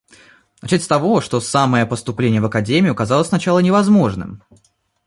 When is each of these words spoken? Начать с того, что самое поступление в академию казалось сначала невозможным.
Начать 0.63 0.81
с 0.81 0.87
того, 0.87 1.21
что 1.21 1.39
самое 1.39 1.85
поступление 1.85 2.41
в 2.41 2.45
академию 2.45 2.95
казалось 2.95 3.27
сначала 3.27 3.59
невозможным. 3.59 4.41